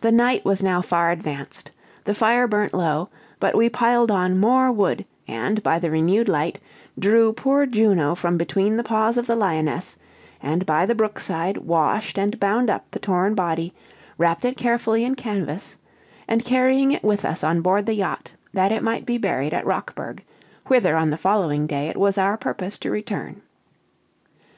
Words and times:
The 0.00 0.10
night 0.10 0.42
was 0.46 0.62
now 0.62 0.80
far 0.80 1.10
advanced; 1.10 1.70
the 2.04 2.14
fire 2.14 2.46
burnt 2.48 2.72
low; 2.72 3.10
but 3.38 3.54
we 3.54 3.68
piled 3.68 4.10
on 4.10 4.38
more 4.40 4.72
wood, 4.72 5.04
and, 5.28 5.62
by 5.62 5.78
the 5.78 5.90
renewed 5.90 6.30
light, 6.30 6.58
drew 6.98 7.34
poor 7.34 7.66
Juno 7.66 8.14
from 8.14 8.38
between 8.38 8.78
the 8.78 8.82
paws 8.82 9.18
of 9.18 9.26
the 9.26 9.36
lioness; 9.36 9.98
and 10.42 10.64
by 10.64 10.86
the 10.86 10.94
brookside, 10.94 11.58
washed 11.58 12.16
and 12.18 12.40
bound 12.40 12.70
up 12.70 12.90
the 12.90 12.98
torn 12.98 13.34
body, 13.34 13.74
wrapped 14.16 14.46
it 14.46 14.56
carefully 14.56 15.04
in 15.04 15.14
canvas, 15.14 15.76
and 16.26 16.42
carrying 16.42 16.90
it 16.92 17.02
with 17.04 17.22
us 17.26 17.44
on 17.44 17.60
board 17.60 17.84
the 17.84 17.92
yacht, 17.96 18.32
that 18.54 18.72
it 18.72 18.82
might 18.82 19.04
be 19.04 19.18
buried 19.18 19.52
at 19.52 19.66
Rockburg, 19.66 20.24
whither 20.68 20.96
on 20.96 21.10
the 21.10 21.18
following 21.18 21.66
day 21.66 21.88
it 21.88 21.98
was 22.00 22.16
our 22.16 22.38
purpose 22.38 22.78
to 22.78 22.90
return. 22.90 23.42